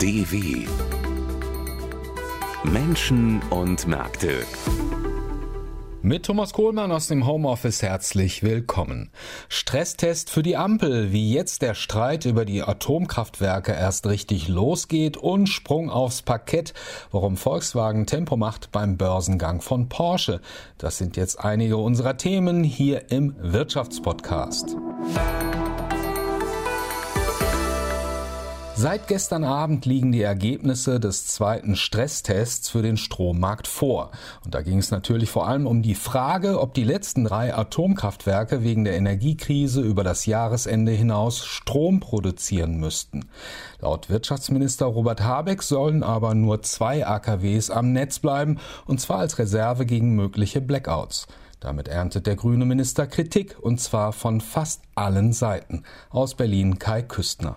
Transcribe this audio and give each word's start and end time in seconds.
DW 0.00 0.66
Menschen 2.64 3.40
und 3.48 3.86
Märkte. 3.86 4.44
Mit 6.02 6.26
Thomas 6.26 6.52
Kohlmann 6.52 6.92
aus 6.92 7.06
dem 7.06 7.26
Homeoffice 7.26 7.80
herzlich 7.80 8.42
willkommen. 8.42 9.10
Stresstest 9.48 10.28
für 10.28 10.42
die 10.42 10.58
Ampel, 10.58 11.12
wie 11.12 11.32
jetzt 11.32 11.62
der 11.62 11.72
Streit 11.72 12.26
über 12.26 12.44
die 12.44 12.62
Atomkraftwerke 12.62 13.72
erst 13.72 14.06
richtig 14.06 14.48
losgeht 14.48 15.16
und 15.16 15.46
Sprung 15.46 15.88
aufs 15.88 16.20
Parkett, 16.20 16.74
warum 17.10 17.38
Volkswagen 17.38 18.06
Tempo 18.06 18.36
macht 18.36 18.72
beim 18.72 18.98
Börsengang 18.98 19.62
von 19.62 19.88
Porsche. 19.88 20.42
Das 20.76 20.98
sind 20.98 21.16
jetzt 21.16 21.42
einige 21.42 21.78
unserer 21.78 22.18
Themen 22.18 22.62
hier 22.64 23.10
im 23.10 23.34
Wirtschaftspodcast. 23.38 24.76
Seit 28.78 29.08
gestern 29.08 29.42
Abend 29.42 29.86
liegen 29.86 30.12
die 30.12 30.20
Ergebnisse 30.20 31.00
des 31.00 31.26
zweiten 31.26 31.76
Stresstests 31.76 32.68
für 32.68 32.82
den 32.82 32.98
Strommarkt 32.98 33.68
vor. 33.68 34.10
Und 34.44 34.54
da 34.54 34.60
ging 34.60 34.76
es 34.76 34.90
natürlich 34.90 35.30
vor 35.30 35.48
allem 35.48 35.66
um 35.66 35.80
die 35.80 35.94
Frage, 35.94 36.60
ob 36.60 36.74
die 36.74 36.84
letzten 36.84 37.24
drei 37.24 37.54
Atomkraftwerke 37.54 38.62
wegen 38.62 38.84
der 38.84 38.94
Energiekrise 38.98 39.80
über 39.80 40.04
das 40.04 40.26
Jahresende 40.26 40.92
hinaus 40.92 41.42
Strom 41.46 42.00
produzieren 42.00 42.78
müssten. 42.78 43.30
Laut 43.80 44.10
Wirtschaftsminister 44.10 44.84
Robert 44.84 45.22
Habeck 45.22 45.62
sollen 45.62 46.02
aber 46.02 46.34
nur 46.34 46.60
zwei 46.60 47.06
AKWs 47.06 47.70
am 47.70 47.92
Netz 47.92 48.18
bleiben, 48.18 48.58
und 48.84 49.00
zwar 49.00 49.20
als 49.20 49.38
Reserve 49.38 49.86
gegen 49.86 50.14
mögliche 50.16 50.60
Blackouts. 50.60 51.28
Damit 51.60 51.88
erntet 51.88 52.26
der 52.26 52.36
grüne 52.36 52.66
Minister 52.66 53.06
Kritik, 53.06 53.56
und 53.58 53.80
zwar 53.80 54.12
von 54.12 54.42
fast 54.42 54.82
allen 54.94 55.32
Seiten. 55.32 55.84
Aus 56.10 56.34
Berlin 56.34 56.78
Kai 56.78 57.00
Küstner. 57.00 57.56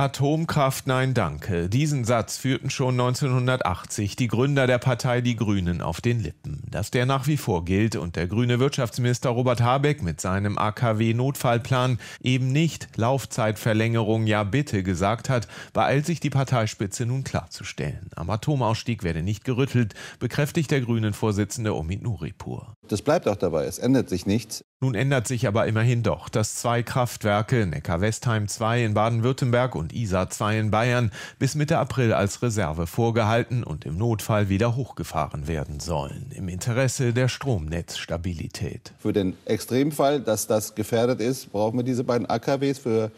Atomkraft 0.00 0.86
nein 0.86 1.12
danke. 1.12 1.68
Diesen 1.68 2.04
Satz 2.04 2.36
führten 2.36 2.70
schon 2.70 3.00
1980 3.00 4.14
die 4.14 4.28
Gründer 4.28 4.68
der 4.68 4.78
Partei 4.78 5.22
Die 5.22 5.34
Grünen 5.34 5.82
auf 5.82 6.00
den 6.00 6.20
Lippen. 6.20 6.62
Dass 6.70 6.92
der 6.92 7.04
nach 7.04 7.26
wie 7.26 7.36
vor 7.36 7.64
gilt 7.64 7.96
und 7.96 8.14
der 8.14 8.28
grüne 8.28 8.60
Wirtschaftsminister 8.60 9.30
Robert 9.30 9.60
Habeck 9.60 10.00
mit 10.00 10.20
seinem 10.20 10.56
AKW-Notfallplan 10.56 11.98
eben 12.22 12.52
nicht 12.52 12.86
Laufzeitverlängerung 12.94 14.28
ja 14.28 14.44
bitte 14.44 14.84
gesagt 14.84 15.28
hat, 15.28 15.48
beeilt 15.72 16.06
sich 16.06 16.20
die 16.20 16.30
Parteispitze 16.30 17.04
nun 17.04 17.24
klarzustellen. 17.24 18.08
Am 18.14 18.30
Atomausstieg 18.30 19.02
werde 19.02 19.24
nicht 19.24 19.42
gerüttelt, 19.42 19.94
bekräftigt 20.20 20.70
der 20.70 20.80
grünen 20.80 21.12
Vorsitzende 21.12 21.74
Omid 21.74 22.04
Nuripur. 22.04 22.72
Das 22.86 23.02
bleibt 23.02 23.26
auch 23.26 23.34
dabei, 23.34 23.64
es 23.64 23.80
ändert 23.80 24.08
sich 24.08 24.26
nichts. 24.26 24.62
Nun 24.80 24.94
ändert 24.94 25.26
sich 25.26 25.48
aber 25.48 25.66
immerhin 25.66 26.04
doch, 26.04 26.28
dass 26.28 26.54
zwei 26.54 26.84
Kraftwerke, 26.84 27.66
Neckar-Westheim 27.66 28.46
2 28.46 28.84
in 28.84 28.94
Baden-Württemberg 28.94 29.74
und 29.74 29.92
Isar 29.92 30.30
2 30.30 30.60
in 30.60 30.70
Bayern, 30.70 31.10
bis 31.40 31.56
Mitte 31.56 31.78
April 31.78 32.12
als 32.12 32.42
Reserve 32.42 32.86
vorgehalten 32.86 33.64
und 33.64 33.84
im 33.84 33.98
Notfall 33.98 34.48
wieder 34.48 34.76
hochgefahren 34.76 35.48
werden 35.48 35.80
sollen, 35.80 36.30
im 36.32 36.48
Interesse 36.48 37.12
der 37.12 37.26
Stromnetzstabilität. 37.26 38.92
Für 39.00 39.12
den 39.12 39.36
Extremfall, 39.46 40.20
dass 40.20 40.46
das 40.46 40.76
gefährdet 40.76 41.20
ist, 41.20 41.50
brauchen 41.50 41.76
wir 41.80 41.84
diese 41.84 42.04
beiden 42.04 42.30
AKWs 42.30 42.78
für 42.78 43.10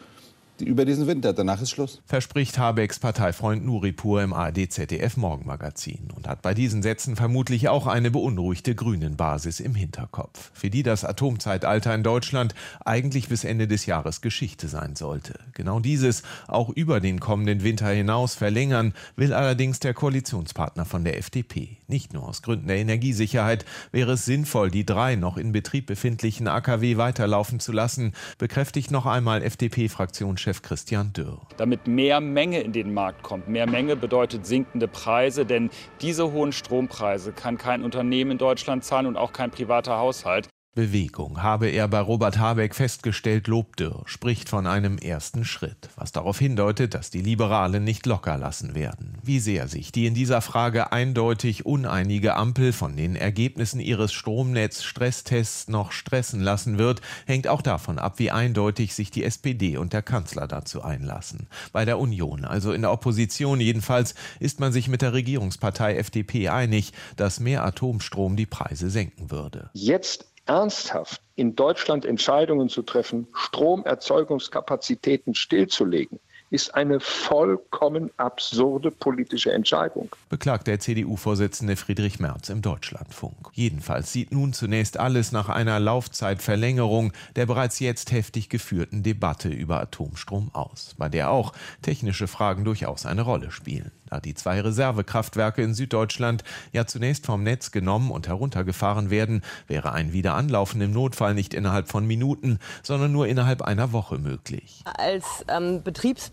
über 0.61 0.85
diesen 0.85 1.07
Winter. 1.07 1.33
Danach 1.33 1.61
ist 1.61 1.71
Schluss. 1.71 2.01
Verspricht 2.05 2.57
Habecks 2.57 2.99
Parteifreund 2.99 3.65
Nuripur 3.65 4.21
im 4.21 4.33
ARD-ZDF 4.33 5.17
Morgenmagazin 5.17 6.09
und 6.15 6.27
hat 6.27 6.41
bei 6.41 6.53
diesen 6.53 6.81
Sätzen 6.81 7.15
vermutlich 7.15 7.69
auch 7.69 7.87
eine 7.87 8.11
beunruhigte 8.11 8.75
grünen 8.75 9.15
Basis 9.15 9.59
im 9.59 9.75
Hinterkopf, 9.75 10.51
für 10.53 10.69
die 10.69 10.83
das 10.83 11.05
Atomzeitalter 11.05 11.93
in 11.95 12.03
Deutschland 12.03 12.55
eigentlich 12.85 13.29
bis 13.29 13.43
Ende 13.43 13.67
des 13.67 13.85
Jahres 13.85 14.21
Geschichte 14.21 14.67
sein 14.67 14.95
sollte. 14.95 15.39
Genau 15.53 15.79
dieses 15.79 16.23
auch 16.47 16.69
über 16.69 16.99
den 16.99 17.19
kommenden 17.19 17.63
Winter 17.63 17.89
hinaus 17.89 18.35
verlängern 18.35 18.93
will 19.15 19.33
allerdings 19.33 19.79
der 19.79 19.93
Koalitionspartner 19.93 20.85
von 20.85 21.03
der 21.03 21.17
FDP. 21.17 21.77
Nicht 21.87 22.13
nur 22.13 22.27
aus 22.27 22.41
Gründen 22.41 22.67
der 22.67 22.77
Energiesicherheit 22.77 23.65
wäre 23.91 24.13
es 24.13 24.25
sinnvoll, 24.25 24.71
die 24.71 24.85
drei 24.85 25.15
noch 25.15 25.37
in 25.37 25.51
Betrieb 25.51 25.87
befindlichen 25.87 26.47
AKW 26.47 26.97
weiterlaufen 26.97 27.59
zu 27.59 27.71
lassen, 27.71 28.13
bekräftigt 28.37 28.91
noch 28.91 29.05
einmal 29.05 29.43
FDP-Fraktionschef 29.43 30.50
Chef 30.51 30.61
Christian 30.63 31.13
Dürr. 31.13 31.39
Damit 31.55 31.87
mehr 31.87 32.19
Menge 32.19 32.59
in 32.59 32.73
den 32.73 32.93
Markt 32.93 33.23
kommt. 33.23 33.47
Mehr 33.47 33.69
Menge 33.69 33.95
bedeutet 33.95 34.45
sinkende 34.45 34.89
Preise, 34.89 35.45
denn 35.45 35.69
diese 36.01 36.33
hohen 36.33 36.51
Strompreise 36.51 37.31
kann 37.31 37.57
kein 37.57 37.83
Unternehmen 37.83 38.31
in 38.31 38.37
Deutschland 38.37 38.83
zahlen 38.83 39.05
und 39.05 39.15
auch 39.15 39.31
kein 39.31 39.49
privater 39.49 39.97
Haushalt. 39.97 40.49
Bewegung 40.73 41.43
habe 41.43 41.67
er 41.67 41.89
bei 41.89 41.99
Robert 41.99 42.37
Habeck 42.37 42.75
festgestellt, 42.75 43.47
lobt 43.47 43.81
Dürr, 43.81 44.03
spricht 44.05 44.47
von 44.47 44.65
einem 44.65 44.97
ersten 44.97 45.43
Schritt, 45.43 45.89
was 45.97 46.13
darauf 46.13 46.39
hindeutet, 46.39 46.93
dass 46.93 47.09
die 47.09 47.21
Liberalen 47.21 47.83
nicht 47.83 48.05
locker 48.05 48.37
lassen 48.37 48.73
werden. 48.73 49.17
Wie 49.21 49.39
sehr 49.39 49.67
sich 49.67 49.91
die 49.91 50.05
in 50.05 50.13
dieser 50.13 50.39
Frage 50.39 50.93
eindeutig 50.93 51.65
uneinige 51.65 52.37
Ampel 52.37 52.71
von 52.71 52.95
den 52.95 53.17
Ergebnissen 53.17 53.81
ihres 53.81 54.13
Stromnetz-Stresstests 54.13 55.67
noch 55.67 55.91
stressen 55.91 56.39
lassen 56.39 56.77
wird, 56.77 57.01
hängt 57.25 57.49
auch 57.49 57.61
davon 57.61 57.99
ab, 57.99 58.17
wie 58.19 58.31
eindeutig 58.31 58.95
sich 58.95 59.11
die 59.11 59.25
SPD 59.25 59.75
und 59.75 59.91
der 59.91 60.03
Kanzler 60.03 60.47
dazu 60.47 60.81
einlassen. 60.83 61.47
Bei 61.73 61.83
der 61.83 61.99
Union, 61.99 62.45
also 62.45 62.71
in 62.71 62.83
der 62.83 62.93
Opposition 62.93 63.59
jedenfalls, 63.59 64.15
ist 64.39 64.61
man 64.61 64.71
sich 64.71 64.87
mit 64.87 65.01
der 65.01 65.11
Regierungspartei 65.11 65.97
FDP 65.97 66.47
einig, 66.47 66.93
dass 67.17 67.41
mehr 67.41 67.65
Atomstrom 67.65 68.37
die 68.37 68.45
Preise 68.45 68.89
senken 68.89 69.31
würde. 69.31 69.69
Jetzt 69.73 70.30
ernsthaft 70.45 71.21
in 71.35 71.55
Deutschland 71.55 72.05
Entscheidungen 72.05 72.69
zu 72.69 72.81
treffen, 72.81 73.27
Stromerzeugungskapazitäten 73.33 75.35
stillzulegen, 75.35 76.19
ist 76.51 76.75
eine 76.75 76.99
vollkommen 76.99 78.11
absurde 78.17 78.91
politische 78.91 79.51
Entscheidung. 79.51 80.09
Beklagt 80.29 80.67
der 80.67 80.79
CDU-Vorsitzende 80.79 81.77
Friedrich 81.77 82.19
Merz 82.19 82.49
im 82.49 82.61
Deutschlandfunk. 82.61 83.47
Jedenfalls 83.53 84.11
sieht 84.11 84.31
nun 84.31 84.53
zunächst 84.53 84.99
alles 84.99 85.31
nach 85.31 85.49
einer 85.49 85.79
Laufzeitverlängerung 85.79 87.13
der 87.35 87.45
bereits 87.45 87.79
jetzt 87.79 88.11
heftig 88.11 88.49
geführten 88.49 89.01
Debatte 89.01 89.49
über 89.49 89.79
Atomstrom 89.79 90.51
aus, 90.53 90.95
bei 90.97 91.09
der 91.09 91.31
auch 91.31 91.53
technische 91.81 92.27
Fragen 92.27 92.65
durchaus 92.65 93.05
eine 93.05 93.21
Rolle 93.21 93.51
spielen 93.51 93.91
da 94.11 94.19
die 94.19 94.35
zwei 94.35 94.59
Reservekraftwerke 94.59 95.63
in 95.63 95.73
Süddeutschland 95.73 96.43
ja 96.73 96.85
zunächst 96.85 97.25
vom 97.25 97.43
Netz 97.43 97.71
genommen 97.71 98.11
und 98.11 98.27
heruntergefahren 98.27 99.09
werden, 99.09 99.41
wäre 99.67 99.93
ein 99.93 100.11
Wiederanlaufen 100.11 100.81
im 100.81 100.91
Notfall 100.91 101.33
nicht 101.33 101.53
innerhalb 101.53 101.87
von 101.87 102.05
Minuten, 102.05 102.59
sondern 102.83 103.13
nur 103.13 103.27
innerhalb 103.27 103.61
einer 103.61 103.93
Woche 103.93 104.17
möglich. 104.17 104.83
Als 104.97 105.45
ähm, 105.47 105.81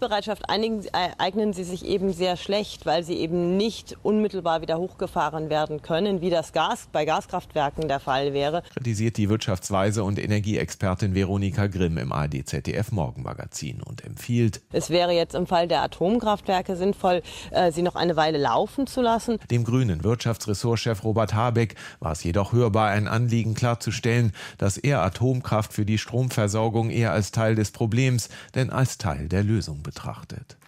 Betriebsbereitschaft 0.08 0.48
einigen, 0.48 0.84
äh, 0.86 1.10
eignen 1.19 1.52
sie 1.52 1.64
sich 1.64 1.84
eben 1.84 2.12
sehr 2.12 2.36
schlecht, 2.36 2.86
weil 2.86 3.04
sie 3.04 3.14
eben 3.14 3.56
nicht 3.56 3.96
unmittelbar 4.02 4.62
wieder 4.62 4.78
hochgefahren 4.78 5.50
werden 5.50 5.82
können, 5.82 6.20
wie 6.20 6.30
das 6.30 6.52
Gas 6.52 6.88
bei 6.92 7.04
Gaskraftwerken 7.04 7.88
der 7.88 8.00
Fall 8.00 8.32
wäre. 8.32 8.62
Kritisiert 8.72 9.18
die 9.18 9.28
Wirtschaftsweise 9.28 10.02
und 10.04 10.18
Energieexpertin 10.18 11.14
Veronika 11.14 11.66
Grimm 11.66 11.98
im 11.98 12.12
ARD-ZDF 12.12 12.91
Morgenmagazin 12.91 13.82
und 13.82 14.04
empfiehlt, 14.04 14.62
es 14.72 14.91
wäre 14.91 15.12
jetzt 15.12 15.34
im 15.34 15.47
Fall 15.47 15.68
der 15.68 15.82
Atomkraftwerke 15.82 16.76
sinnvoll, 16.76 17.22
äh, 17.50 17.70
sie 17.70 17.82
noch 17.82 17.94
eine 17.94 18.16
Weile 18.16 18.38
laufen 18.38 18.86
zu 18.86 19.02
lassen. 19.02 19.38
Dem 19.50 19.64
grünen 19.64 20.04
Wirtschaftsressortchef 20.04 21.04
Robert 21.04 21.34
Habeck 21.34 21.74
war 22.00 22.12
es 22.12 22.24
jedoch 22.24 22.52
hörbar, 22.52 22.88
ein 22.88 23.08
Anliegen 23.08 23.54
klarzustellen, 23.54 24.32
dass 24.56 24.78
er 24.78 25.02
Atomkraft 25.02 25.72
für 25.72 25.84
die 25.84 25.98
Stromversorgung 25.98 26.91
eher 26.91 27.12
als 27.12 27.30
Teil 27.30 27.54
des 27.54 27.72
Problems, 27.72 28.30
denn 28.54 28.70
als 28.70 28.97
Teil 28.97 29.28
der 29.28 29.42
Lösung 29.42 29.82
betrachtet. 29.82 29.97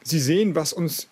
Sie 0.02 0.20
sehen, 0.20 0.54
was 0.54 0.72
uns 0.72 1.08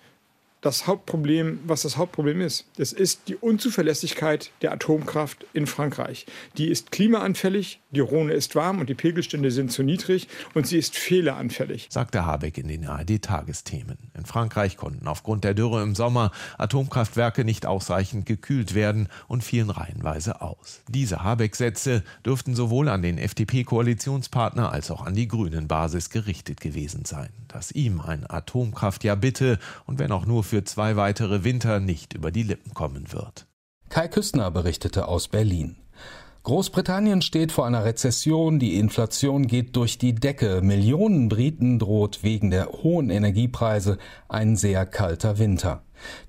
das 0.61 0.87
Hauptproblem, 0.87 1.61
was 1.67 1.83
das 1.83 1.97
Hauptproblem 1.97 2.41
ist. 2.41 2.67
Das 2.77 2.93
ist 2.93 3.29
die 3.29 3.37
Unzuverlässigkeit 3.37 4.51
der 4.63 4.73
Atomkraft 4.73 5.47
in 5.53 5.67
Frankreich. 5.67 6.27
Die 6.57 6.69
ist 6.69 6.91
klimaanfällig, 6.91 7.81
die 7.91 8.01
Rhone 8.01 8.33
ist 8.33 8.55
warm 8.57 8.81
und 8.81 8.89
die 8.89 8.95
Pegelstände 8.95 9.51
sind 9.51 9.71
zu 9.71 9.83
niedrig 9.83 10.27
und 10.55 10.67
sie 10.67 10.79
ist 10.79 10.97
fehleranfällig. 10.97 11.87
Sagte 11.91 12.27
Habeck 12.27 12.59
in 12.59 12.69
den 12.69 12.87
ARD-Tagesthemen. 12.87 13.99
In 14.17 14.27
Frankreich 14.27 14.77
konnten 14.77 15.06
aufgrund 15.06 15.44
der 15.44 15.55
Dürre 15.55 15.82
im 15.82 15.94
Sommer 15.94 16.32
Atomkraftwerke 16.59 17.44
nicht 17.44 17.65
ausreichend 17.65 18.27
gekühlt 18.27 18.75
werden 18.75 19.09
und 19.29 19.44
fielen 19.44 19.71
reihenweise 19.71 20.41
aus. 20.41 20.82
Diese 20.88 21.23
Habeck-Sätze 21.23 22.03
dürften 22.27 22.56
sowohl 22.56 22.88
an 22.88 23.03
den 23.03 23.19
FDP-Koalitionspartner 23.19 24.73
als 24.73 24.91
auch 24.91 25.06
an 25.06 25.15
die 25.15 25.29
Grünen-Basis 25.29 26.11
gerichtet 26.11 26.61
gewesen 26.61 27.05
sein. 27.05 27.29
Dass 27.47 27.71
ihm 27.71 28.00
ein 28.00 28.29
Atomkraft 28.29 29.05
ja 29.05 29.15
bitte 29.15 29.59
und 29.87 29.99
wenn 29.99 30.12
auch 30.12 30.27
nur 30.27 30.44
für 30.49 30.65
zwei 30.65 30.97
weitere 30.97 31.45
Winter 31.45 31.79
nicht 31.79 32.15
über 32.15 32.31
die 32.31 32.43
Lippen 32.43 32.75
kommen 32.75 33.12
wird. 33.12 33.47
Kai 33.89 34.09
Küstner 34.09 34.50
berichtete 34.50 35.09
aus 35.09 35.29
Berlin. 35.29 35.77
Großbritannien 36.45 37.21
steht 37.21 37.53
vor 37.53 37.67
einer 37.67 37.85
Rezession, 37.85 38.59
die 38.59 38.79
Inflation 38.79 39.47
geht 39.47 39.77
durch 39.77 39.99
die 39.99 40.15
Decke, 40.15 40.62
Millionen 40.62 41.29
Briten 41.29 41.79
droht 41.79 42.23
wegen 42.23 42.50
der 42.50 42.69
hohen 42.69 43.11
Energiepreise 43.11 43.99
ein 44.29 44.56
sehr 44.56 44.87
kalter 44.87 45.39
Winter. 45.39 45.83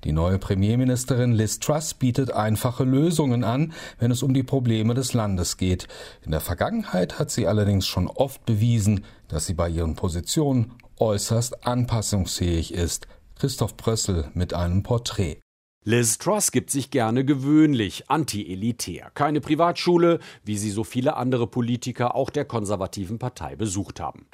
Die 0.04 0.12
neue 0.12 0.38
Premierministerin 0.38 1.32
Liz 1.32 1.58
Truss 1.58 1.94
bietet 1.94 2.32
einfache 2.32 2.84
Lösungen 2.84 3.44
an, 3.44 3.72
wenn 3.98 4.10
es 4.10 4.22
um 4.22 4.34
die 4.34 4.42
Probleme 4.42 4.92
des 4.92 5.14
Landes 5.14 5.56
geht. 5.56 5.88
In 6.22 6.32
der 6.32 6.40
Vergangenheit 6.40 7.18
hat 7.18 7.30
sie 7.30 7.46
allerdings 7.46 7.86
schon 7.86 8.08
oft 8.08 8.44
bewiesen, 8.44 9.04
dass 9.28 9.46
sie 9.46 9.54
bei 9.54 9.70
ihren 9.70 9.94
Positionen 9.94 10.72
äußerst 10.98 11.66
anpassungsfähig 11.66 12.74
ist, 12.74 13.06
Christoph 13.40 13.74
Brössel 13.78 14.30
mit 14.34 14.52
einem 14.52 14.82
Porträt. 14.82 15.40
Liz 15.82 16.18
Truss 16.18 16.52
gibt 16.52 16.68
sich 16.68 16.90
gerne 16.90 17.24
gewöhnlich, 17.24 18.04
anti-elitär. 18.10 19.10
Keine 19.14 19.40
Privatschule, 19.40 20.18
wie 20.44 20.58
sie 20.58 20.68
so 20.68 20.84
viele 20.84 21.16
andere 21.16 21.46
Politiker 21.46 22.14
auch 22.14 22.28
der 22.28 22.44
konservativen 22.44 23.18
Partei 23.18 23.56
besucht 23.56 23.98
haben. 23.98 24.28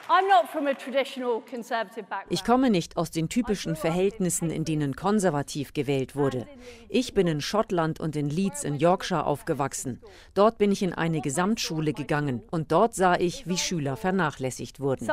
Ich 2.31 2.43
komme 2.43 2.69
nicht 2.69 2.97
aus 2.97 3.13
den 3.13 3.29
typischen 3.29 3.77
Verhältnissen, 3.77 4.51
in 4.51 4.65
denen 4.65 4.97
konservativ 4.97 5.73
gewählt 5.73 6.17
wurde. 6.17 6.49
Ich 6.89 7.15
bin 7.15 7.29
in 7.29 7.41
Schottland 7.41 8.01
und 8.01 8.17
in 8.17 8.29
Leeds 8.29 8.65
in 8.65 8.75
Yorkshire 8.75 9.25
aufgewachsen. 9.25 10.01
Dort 10.35 10.59
bin 10.59 10.73
ich 10.73 10.83
in 10.83 10.93
eine 10.93 11.21
Gesamtschule 11.21 11.93
gegangen 11.93 12.43
und 12.51 12.73
dort 12.73 12.97
sah 12.97 13.15
ich, 13.15 13.47
wie 13.47 13.57
Schüler 13.57 13.97
vernachlässigt 13.97 14.81
wurden. 14.81 15.07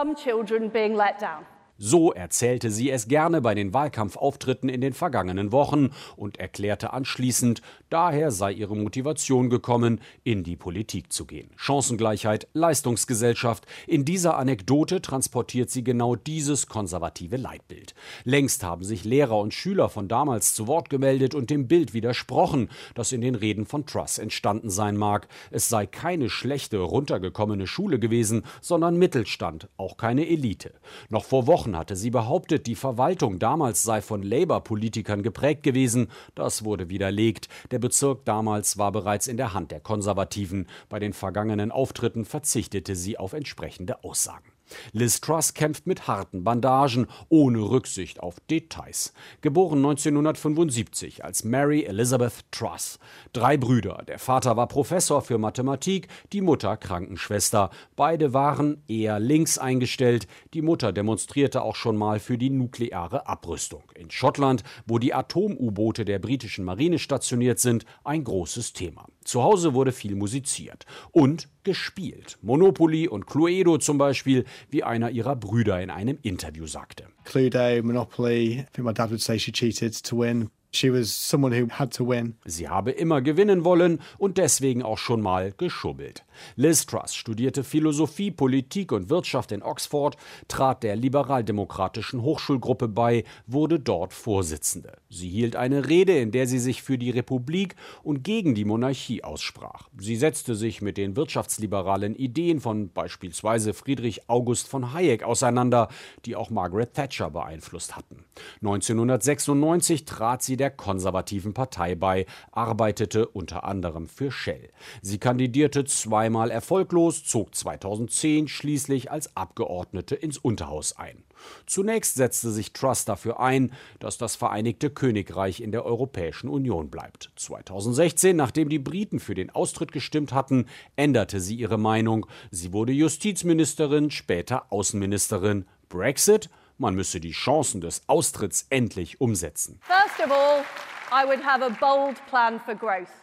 So 1.79 2.13
erzählte 2.13 2.69
sie 2.69 2.91
es 2.91 3.07
gerne 3.07 3.41
bei 3.41 3.55
den 3.55 3.73
Wahlkampfauftritten 3.73 4.69
in 4.69 4.79
den 4.79 4.93
vergangenen 4.93 5.51
Wochen 5.51 5.89
und 6.15 6.37
erklärte 6.37 6.93
anschließend, 6.93 7.63
daher 7.89 8.29
sei 8.29 8.51
ihre 8.51 8.75
Motivation 8.75 9.49
gekommen, 9.49 9.99
in 10.23 10.43
die 10.43 10.55
Politik 10.55 11.11
zu 11.11 11.25
gehen. 11.25 11.49
Chancengleichheit, 11.55 12.47
Leistungsgesellschaft. 12.53 13.65
In 13.87 14.05
dieser 14.05 14.37
Anekdote 14.37 15.01
transportiert 15.01 15.71
sie 15.71 15.83
genau 15.83 16.15
dieses 16.15 16.67
konservative 16.67 17.37
Leitbild. 17.37 17.95
Längst 18.23 18.63
haben 18.63 18.83
sich 18.83 19.03
Lehrer 19.03 19.39
und 19.39 19.55
Schüler 19.55 19.89
von 19.89 20.07
damals 20.07 20.53
zu 20.53 20.67
Wort 20.67 20.91
gemeldet 20.91 21.33
und 21.33 21.49
dem 21.49 21.67
Bild 21.67 21.95
widersprochen, 21.95 22.69
das 22.93 23.11
in 23.11 23.21
den 23.21 23.33
Reden 23.33 23.65
von 23.65 23.87
Truss 23.87 24.19
entstanden 24.19 24.69
sein 24.69 24.95
mag. 24.95 25.27
Es 25.49 25.69
sei 25.69 25.87
keine 25.87 26.29
schlechte, 26.29 26.77
runtergekommene 26.77 27.65
Schule 27.65 27.97
gewesen, 27.97 28.43
sondern 28.61 28.97
Mittelstand, 28.97 29.69
auch 29.75 29.97
keine 29.97 30.27
Elite. 30.29 30.73
Noch 31.09 31.25
vor 31.25 31.47
Wochen 31.47 31.62
Wochen 31.63 31.77
hatte 31.77 31.95
sie 31.95 32.09
behauptet, 32.09 32.67
die 32.67 32.75
Verwaltung 32.75 33.39
damals 33.39 33.83
sei 33.83 34.01
von 34.01 34.21
Labour-Politikern 34.21 35.23
geprägt 35.23 35.63
gewesen. 35.63 36.09
Das 36.35 36.65
wurde 36.65 36.89
widerlegt. 36.89 37.47
Der 37.71 37.79
Bezirk 37.79 38.25
damals 38.25 38.77
war 38.77 38.91
bereits 38.91 39.27
in 39.27 39.37
der 39.37 39.53
Hand 39.53 39.71
der 39.71 39.79
Konservativen. 39.79 40.67
Bei 40.89 40.99
den 40.99 41.13
vergangenen 41.13 41.71
Auftritten 41.71 42.25
verzichtete 42.25 42.97
sie 42.97 43.17
auf 43.17 43.31
entsprechende 43.31 44.03
Aussagen. 44.03 44.52
Liz 44.91 45.21
Truss 45.21 45.53
kämpft 45.53 45.87
mit 45.87 46.07
harten 46.07 46.43
Bandagen, 46.43 47.07
ohne 47.29 47.59
Rücksicht 47.59 48.19
auf 48.19 48.39
Details. 48.49 49.13
Geboren 49.41 49.79
1975 49.79 51.23
als 51.23 51.43
Mary 51.43 51.83
Elizabeth 51.83 52.45
Truss. 52.51 52.99
Drei 53.33 53.57
Brüder. 53.57 54.03
Der 54.07 54.19
Vater 54.19 54.57
war 54.57 54.67
Professor 54.67 55.21
für 55.21 55.37
Mathematik, 55.37 56.07
die 56.31 56.41
Mutter 56.41 56.77
Krankenschwester. 56.77 57.69
Beide 57.95 58.33
waren 58.33 58.83
eher 58.87 59.19
links 59.19 59.57
eingestellt. 59.57 60.27
Die 60.53 60.61
Mutter 60.61 60.91
demonstrierte 60.91 61.61
auch 61.61 61.75
schon 61.75 61.97
mal 61.97 62.19
für 62.19 62.37
die 62.37 62.49
nukleare 62.49 63.27
Abrüstung. 63.27 63.83
In 63.95 64.11
Schottland, 64.11 64.63
wo 64.85 64.99
die 64.99 65.13
Atom-U-Boote 65.13 66.05
der 66.05 66.19
britischen 66.19 66.65
Marine 66.65 66.99
stationiert 66.99 67.59
sind, 67.59 67.85
ein 68.03 68.23
großes 68.23 68.73
Thema. 68.73 69.07
Zu 69.23 69.43
Hause 69.43 69.73
wurde 69.73 69.91
viel 69.91 70.15
musiziert 70.15 70.85
und 71.11 71.49
gespielt. 71.63 72.37
Monopoly 72.41 73.07
und 73.07 73.25
Cluedo 73.27 73.77
zum 73.77 73.97
Beispiel, 73.97 74.45
wie 74.69 74.83
einer 74.83 75.11
ihrer 75.11 75.35
Brüder 75.35 75.81
in 75.81 75.89
einem 75.89 76.17
Interview 76.21 76.67
sagte. 76.67 77.05
Cluedo, 77.25 77.83
Monopoly, 77.83 78.59
I 78.59 78.65
think 78.73 78.85
my 78.85 78.93
dad 78.93 79.09
would 79.11 79.21
say 79.21 79.37
she 79.37 79.51
cheated 79.51 80.03
to 80.03 80.19
win. 80.19 80.49
She 80.75 80.91
was 80.91 81.11
someone 81.11 81.53
who 81.53 81.69
had 81.69 81.93
to 81.97 82.07
win. 82.09 82.35
Sie 82.45 82.67
habe 82.67 82.91
immer 82.91 83.21
gewinnen 83.21 83.63
wollen 83.63 83.99
und 84.17 84.39
deswegen 84.39 84.81
auch 84.81 84.97
schon 84.97 85.21
mal 85.21 85.53
geschubbelt. 85.55 86.25
Liz 86.55 86.85
Truss 86.85 87.15
studierte 87.15 87.63
Philosophie, 87.63 88.31
Politik 88.31 88.91
und 88.91 89.09
Wirtschaft 89.09 89.51
in 89.51 89.63
Oxford, 89.63 90.17
trat 90.47 90.83
der 90.83 90.95
liberaldemokratischen 90.95 92.21
Hochschulgruppe 92.21 92.87
bei, 92.87 93.23
wurde 93.47 93.79
dort 93.79 94.13
Vorsitzende. 94.13 94.93
Sie 95.09 95.29
hielt 95.29 95.55
eine 95.55 95.87
Rede, 95.87 96.17
in 96.17 96.31
der 96.31 96.47
sie 96.47 96.59
sich 96.59 96.83
für 96.83 96.97
die 96.97 97.11
Republik 97.11 97.75
und 98.03 98.23
gegen 98.23 98.55
die 98.55 98.65
Monarchie 98.65 99.23
aussprach. 99.23 99.89
Sie 99.97 100.15
setzte 100.15 100.55
sich 100.55 100.81
mit 100.81 100.97
den 100.97 101.15
wirtschaftsliberalen 101.15 102.15
Ideen 102.15 102.59
von 102.59 102.91
beispielsweise 102.91 103.73
Friedrich 103.73 104.29
August 104.29 104.67
von 104.67 104.93
Hayek 104.93 105.23
auseinander, 105.23 105.89
die 106.25 106.35
auch 106.35 106.49
Margaret 106.49 106.93
Thatcher 106.93 107.29
beeinflusst 107.29 107.95
hatten. 107.95 108.25
1996 108.61 110.05
trat 110.05 110.43
sie 110.43 110.57
der 110.57 110.71
konservativen 110.71 111.53
Partei 111.53 111.95
bei, 111.95 112.25
arbeitete 112.51 113.27
unter 113.27 113.63
anderem 113.63 114.07
für 114.07 114.31
Shell. 114.31 114.69
Sie 115.01 115.17
kandidierte 115.17 115.85
zweimal 115.85 116.32
erfolglos, 116.51 117.23
zog 117.23 117.55
2010 117.55 118.47
schließlich 118.47 119.11
als 119.11 119.35
Abgeordnete 119.35 120.15
ins 120.15 120.37
Unterhaus 120.37 120.97
ein. 120.97 121.23
Zunächst 121.65 122.15
setzte 122.15 122.51
sich 122.51 122.73
Truss 122.73 123.05
dafür 123.05 123.39
ein, 123.39 123.71
dass 123.99 124.17
das 124.17 124.35
Vereinigte 124.35 124.89
Königreich 124.89 125.61
in 125.61 125.71
der 125.71 125.85
Europäischen 125.85 126.49
Union 126.49 126.89
bleibt. 126.89 127.31
2016, 127.35 128.35
nachdem 128.35 128.69
die 128.69 128.79
Briten 128.79 129.19
für 129.19 129.35
den 129.35 129.49
Austritt 129.49 129.91
gestimmt 129.91 130.33
hatten, 130.33 130.67
änderte 130.95 131.39
sie 131.39 131.55
ihre 131.55 131.77
Meinung. 131.77 132.25
Sie 132.51 132.73
wurde 132.73 132.91
Justizministerin, 132.91 134.11
später 134.11 134.71
Außenministerin. 134.71 135.65
Brexit? 135.89 136.49
Man 136.77 136.95
müsse 136.95 137.19
die 137.19 137.31
Chancen 137.31 137.81
des 137.81 138.01
Austritts 138.07 138.65
endlich 138.69 139.21
umsetzen. 139.21 139.79
First 139.83 140.19
of 140.25 140.31
all, 140.31 140.63
I 141.11 141.27
would 141.27 141.45
have 141.45 141.63
a 141.63 141.69
bold 141.69 142.15
plan 142.27 142.59
for 142.59 142.73
growth. 142.73 143.22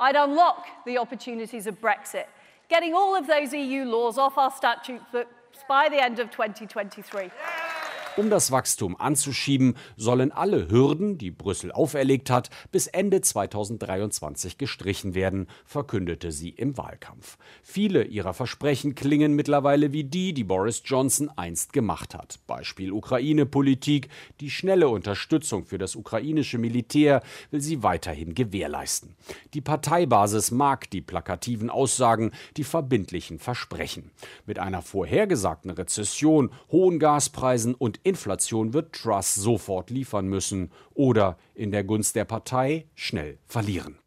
I'd 0.00 0.16
unlock 0.16 0.66
the 0.86 0.98
opportunities 0.98 1.66
of 1.66 1.80
Brexit, 1.80 2.26
getting 2.68 2.94
all 2.94 3.16
of 3.16 3.26
those 3.26 3.52
EU 3.52 3.84
laws 3.84 4.18
off 4.18 4.38
our 4.38 4.50
statute 4.50 5.02
books 5.10 5.58
by 5.68 5.88
the 5.88 6.02
end 6.02 6.18
of 6.18 6.30
2023. 6.30 7.22
Yeah. 7.22 7.67
Um 8.16 8.30
das 8.30 8.50
Wachstum 8.50 8.96
anzuschieben, 8.96 9.76
sollen 9.96 10.32
alle 10.32 10.68
Hürden, 10.68 11.18
die 11.18 11.30
Brüssel 11.30 11.70
auferlegt 11.70 12.30
hat, 12.30 12.50
bis 12.72 12.88
Ende 12.88 13.20
2023 13.20 14.58
gestrichen 14.58 15.14
werden, 15.14 15.46
verkündete 15.64 16.32
sie 16.32 16.50
im 16.50 16.76
Wahlkampf. 16.76 17.38
Viele 17.62 18.04
ihrer 18.04 18.34
Versprechen 18.34 18.96
klingen 18.96 19.34
mittlerweile 19.34 19.92
wie 19.92 20.02
die, 20.02 20.32
die 20.32 20.42
Boris 20.42 20.82
Johnson 20.84 21.30
einst 21.36 21.72
gemacht 21.72 22.14
hat. 22.14 22.40
Beispiel 22.48 22.90
Ukraine-Politik, 22.90 24.08
die 24.40 24.50
schnelle 24.50 24.88
Unterstützung 24.88 25.64
für 25.64 25.78
das 25.78 25.94
ukrainische 25.94 26.58
Militär 26.58 27.22
will 27.52 27.60
sie 27.60 27.84
weiterhin 27.84 28.34
gewährleisten. 28.34 29.14
Die 29.54 29.60
Parteibasis 29.60 30.50
mag 30.50 30.90
die 30.90 31.02
plakativen 31.02 31.70
Aussagen, 31.70 32.32
die 32.56 32.64
verbindlichen 32.64 33.38
Versprechen. 33.38 34.10
Mit 34.44 34.58
einer 34.58 34.82
vorhergesagten 34.82 35.70
Rezession, 35.70 36.50
hohen 36.72 36.98
Gaspreisen 36.98 37.74
und 37.74 38.00
Inflation 38.08 38.72
wird 38.72 38.94
Truss 38.94 39.34
sofort 39.34 39.90
liefern 39.90 40.26
müssen 40.26 40.70
oder 40.94 41.36
in 41.54 41.70
der 41.70 41.84
Gunst 41.84 42.16
der 42.16 42.24
Partei 42.24 42.86
schnell 42.94 43.38
verlieren. 43.46 43.98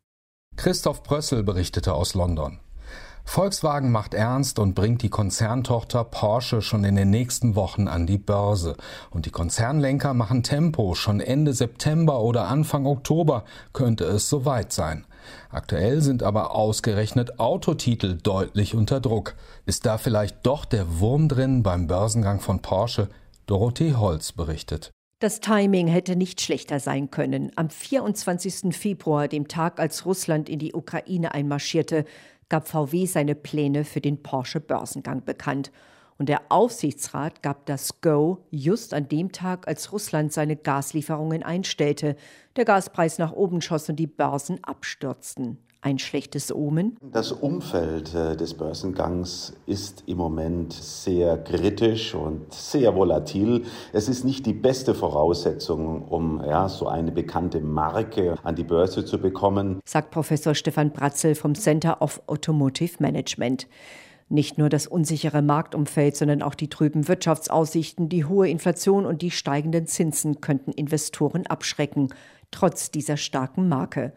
Christoph 0.57 1.03
Brössel 1.03 1.43
berichtete 1.43 1.93
aus 1.93 2.13
London. 2.13 2.59
Volkswagen 3.23 3.91
macht 3.91 4.13
ernst 4.13 4.59
und 4.59 4.73
bringt 4.73 5.03
die 5.03 5.09
Konzerntochter 5.09 6.03
Porsche 6.03 6.61
schon 6.61 6.83
in 6.83 6.95
den 6.95 7.09
nächsten 7.09 7.55
Wochen 7.55 7.87
an 7.87 8.07
die 8.07 8.17
Börse. 8.17 8.75
Und 9.09 9.25
die 9.25 9.31
Konzernlenker 9.31 10.13
machen 10.13 10.43
Tempo. 10.43 10.95
Schon 10.95 11.19
Ende 11.19 11.53
September 11.53 12.21
oder 12.21 12.47
Anfang 12.47 12.85
Oktober 12.85 13.45
könnte 13.73 14.05
es 14.05 14.27
soweit 14.27 14.73
sein. 14.73 15.05
Aktuell 15.49 16.01
sind 16.01 16.23
aber 16.23 16.55
ausgerechnet 16.55 17.39
Autotitel 17.39 18.17
deutlich 18.17 18.75
unter 18.75 18.99
Druck. 18.99 19.35
Ist 19.65 19.85
da 19.85 19.97
vielleicht 19.97 20.45
doch 20.45 20.65
der 20.65 20.99
Wurm 20.99 21.29
drin 21.29 21.63
beim 21.63 21.87
Börsengang 21.87 22.39
von 22.39 22.61
Porsche? 22.61 23.07
Dorothee 23.45 23.93
Holz 23.93 24.31
berichtet. 24.31 24.91
Das 25.19 25.39
Timing 25.39 25.87
hätte 25.87 26.15
nicht 26.15 26.41
schlechter 26.41 26.79
sein 26.79 27.11
können. 27.11 27.51
Am 27.55 27.69
24. 27.69 28.75
Februar, 28.75 29.27
dem 29.27 29.47
Tag, 29.47 29.79
als 29.79 30.05
Russland 30.05 30.49
in 30.49 30.57
die 30.57 30.73
Ukraine 30.73 31.33
einmarschierte, 31.33 32.05
gab 32.49 32.67
VW 32.67 33.05
seine 33.05 33.35
Pläne 33.35 33.85
für 33.85 34.01
den 34.01 34.23
Porsche 34.23 34.59
Börsengang 34.59 35.23
bekannt. 35.23 35.71
Und 36.17 36.27
der 36.27 36.41
Aufsichtsrat 36.49 37.43
gab 37.43 37.65
das 37.67 38.01
Go 38.01 38.45
just 38.49 38.93
an 38.93 39.07
dem 39.07 39.31
Tag, 39.31 39.67
als 39.67 39.91
Russland 39.91 40.33
seine 40.33 40.55
Gaslieferungen 40.55 41.43
einstellte, 41.43 42.15
der 42.55 42.65
Gaspreis 42.65 43.19
nach 43.19 43.31
oben 43.31 43.61
schoss 43.61 43.89
und 43.89 43.97
die 43.97 44.07
Börsen 44.07 44.63
abstürzten 44.63 45.59
ein 45.81 45.97
schlechtes 45.97 46.53
Omen? 46.53 46.95
Das 47.01 47.31
Umfeld 47.31 48.13
äh, 48.13 48.37
des 48.37 48.53
Börsengangs 48.53 49.53
ist 49.65 50.03
im 50.05 50.17
Moment 50.17 50.73
sehr 50.73 51.37
kritisch 51.37 52.13
und 52.13 52.53
sehr 52.53 52.95
volatil. 52.95 53.65
Es 53.91 54.07
ist 54.07 54.23
nicht 54.23 54.45
die 54.45 54.53
beste 54.53 54.93
Voraussetzung, 54.93 56.03
um 56.07 56.41
ja, 56.45 56.69
so 56.69 56.87
eine 56.87 57.11
bekannte 57.11 57.59
Marke 57.59 58.35
an 58.43 58.55
die 58.55 58.63
Börse 58.63 59.03
zu 59.03 59.19
bekommen, 59.19 59.81
sagt 59.83 60.11
Professor 60.11 60.53
Stefan 60.53 60.91
Bratzel 60.91 61.35
vom 61.35 61.55
Center 61.55 62.01
of 62.01 62.21
Automotive 62.27 62.97
Management. 62.99 63.67
Nicht 64.29 64.57
nur 64.57 64.69
das 64.69 64.87
unsichere 64.87 65.41
Marktumfeld, 65.41 66.15
sondern 66.15 66.41
auch 66.41 66.55
die 66.55 66.69
trüben 66.69 67.09
Wirtschaftsaussichten, 67.09 68.07
die 68.07 68.23
hohe 68.23 68.47
Inflation 68.47 69.05
und 69.05 69.21
die 69.21 69.31
steigenden 69.31 69.87
Zinsen 69.87 70.39
könnten 70.39 70.71
Investoren 70.71 71.47
abschrecken, 71.47 72.13
trotz 72.49 72.91
dieser 72.91 73.17
starken 73.17 73.67
Marke. 73.67 74.13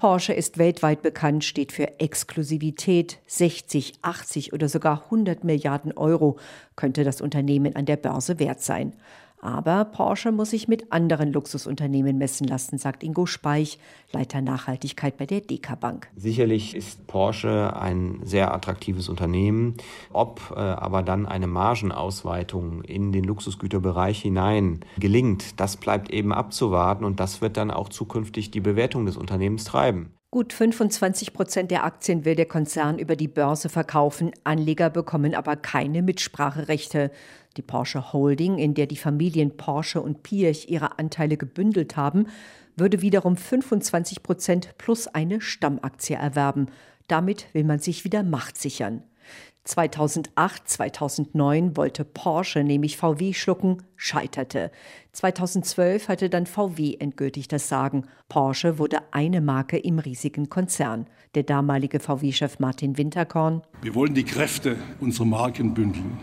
Porsche 0.00 0.32
ist 0.32 0.56
weltweit 0.56 1.02
bekannt, 1.02 1.44
steht 1.44 1.72
für 1.72 2.00
Exklusivität. 2.00 3.18
60, 3.26 3.92
80 4.00 4.54
oder 4.54 4.66
sogar 4.66 5.04
100 5.04 5.44
Milliarden 5.44 5.92
Euro 5.92 6.38
könnte 6.74 7.04
das 7.04 7.20
Unternehmen 7.20 7.76
an 7.76 7.84
der 7.84 7.98
Börse 7.98 8.38
wert 8.38 8.62
sein. 8.62 8.94
Aber 9.40 9.86
Porsche 9.86 10.32
muss 10.32 10.50
sich 10.50 10.68
mit 10.68 10.92
anderen 10.92 11.32
Luxusunternehmen 11.32 12.18
messen 12.18 12.46
lassen, 12.46 12.78
sagt 12.78 13.02
Ingo 13.02 13.26
Speich, 13.26 13.78
Leiter 14.12 14.40
Nachhaltigkeit 14.42 15.16
bei 15.16 15.26
der 15.26 15.40
Deka 15.40 15.76
Bank. 15.76 16.08
Sicherlich 16.14 16.76
ist 16.76 17.06
Porsche 17.06 17.74
ein 17.76 18.20
sehr 18.22 18.52
attraktives 18.52 19.08
Unternehmen. 19.08 19.76
Ob 20.12 20.52
äh, 20.54 20.58
aber 20.58 21.02
dann 21.02 21.26
eine 21.26 21.46
Margenausweitung 21.46 22.82
in 22.82 23.12
den 23.12 23.24
Luxusgüterbereich 23.24 24.20
hinein 24.20 24.80
gelingt, 24.98 25.58
das 25.58 25.76
bleibt 25.76 26.10
eben 26.10 26.32
abzuwarten 26.32 27.04
und 27.04 27.20
das 27.20 27.40
wird 27.40 27.56
dann 27.56 27.70
auch 27.70 27.88
zukünftig 27.88 28.50
die 28.50 28.60
Bewertung 28.60 29.06
des 29.06 29.16
Unternehmens 29.16 29.64
treiben. 29.64 30.12
Gut 30.32 30.52
25 30.52 31.32
Prozent 31.32 31.72
der 31.72 31.82
Aktien 31.82 32.24
will 32.24 32.36
der 32.36 32.46
Konzern 32.46 33.00
über 33.00 33.16
die 33.16 33.26
Börse 33.26 33.68
verkaufen. 33.68 34.30
Anleger 34.44 34.88
bekommen 34.88 35.34
aber 35.34 35.56
keine 35.56 36.02
Mitspracherechte. 36.02 37.10
Die 37.56 37.62
Porsche 37.62 38.12
Holding, 38.12 38.58
in 38.58 38.74
der 38.74 38.86
die 38.86 38.96
Familien 38.96 39.56
Porsche 39.56 40.00
und 40.00 40.22
Piech 40.22 40.68
ihre 40.68 41.00
Anteile 41.00 41.36
gebündelt 41.36 41.96
haben, 41.96 42.28
würde 42.76 43.02
wiederum 43.02 43.36
25 43.36 44.22
Prozent 44.22 44.78
plus 44.78 45.08
eine 45.08 45.40
Stammaktie 45.40 46.14
erwerben. 46.14 46.68
Damit 47.08 47.52
will 47.52 47.64
man 47.64 47.80
sich 47.80 48.04
wieder 48.04 48.22
Macht 48.22 48.56
sichern. 48.56 49.02
2008, 49.64 50.68
2009 50.68 51.76
wollte 51.76 52.04
Porsche 52.04 52.64
nämlich 52.64 52.96
VW 52.96 53.34
schlucken, 53.34 53.82
scheiterte. 53.96 54.70
2012 55.12 56.08
hatte 56.08 56.30
dann 56.30 56.46
VW 56.46 56.96
endgültig 56.98 57.46
das 57.46 57.68
Sagen. 57.68 58.06
Porsche 58.28 58.78
wurde 58.78 58.98
eine 59.12 59.40
Marke 59.40 59.76
im 59.76 59.98
riesigen 59.98 60.48
Konzern. 60.48 61.06
Der 61.34 61.42
damalige 61.42 62.00
VW-Chef 62.00 62.58
Martin 62.58 62.96
Winterkorn. 62.96 63.62
Wir 63.82 63.94
wollen 63.94 64.14
die 64.14 64.24
Kräfte 64.24 64.76
unserer 64.98 65.26
Marken 65.26 65.74
bündeln. 65.74 66.18